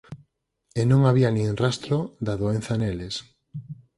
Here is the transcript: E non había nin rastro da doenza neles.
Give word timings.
E 0.79 0.81
non 0.91 1.01
había 1.07 1.29
nin 1.33 1.49
rastro 1.63 1.97
da 2.25 2.33
doenza 2.41 2.73
neles. 2.81 3.15